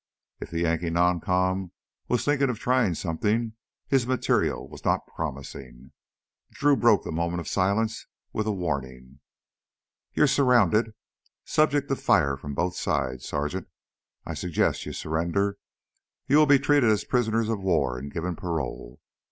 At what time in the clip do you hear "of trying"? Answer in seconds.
2.49-2.95